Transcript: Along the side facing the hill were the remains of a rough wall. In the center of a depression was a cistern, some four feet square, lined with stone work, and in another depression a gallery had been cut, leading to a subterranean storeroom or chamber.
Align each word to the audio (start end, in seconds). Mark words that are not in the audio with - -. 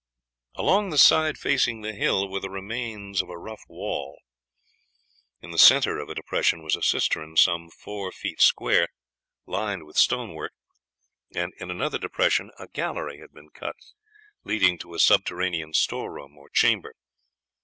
Along 0.55 0.89
the 0.89 0.97
side 0.97 1.37
facing 1.37 1.81
the 1.81 1.93
hill 1.93 2.27
were 2.27 2.39
the 2.39 2.49
remains 2.49 3.21
of 3.21 3.29
a 3.29 3.37
rough 3.37 3.61
wall. 3.67 4.19
In 5.43 5.51
the 5.51 5.59
center 5.59 5.99
of 5.99 6.09
a 6.09 6.15
depression 6.15 6.63
was 6.63 6.75
a 6.75 6.81
cistern, 6.81 7.37
some 7.37 7.69
four 7.69 8.11
feet 8.11 8.41
square, 8.41 8.87
lined 9.45 9.85
with 9.85 9.97
stone 9.97 10.33
work, 10.33 10.53
and 11.35 11.53
in 11.59 11.69
another 11.69 11.99
depression 11.99 12.49
a 12.57 12.67
gallery 12.67 13.19
had 13.19 13.31
been 13.31 13.51
cut, 13.51 13.75
leading 14.43 14.79
to 14.79 14.95
a 14.95 14.99
subterranean 14.99 15.71
storeroom 15.71 16.35
or 16.35 16.49
chamber. 16.49 16.95